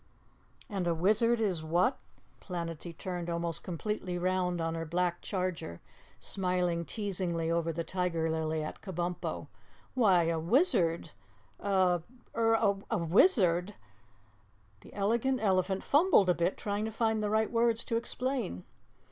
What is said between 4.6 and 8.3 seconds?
her black charger, smiling teasingly over the tiger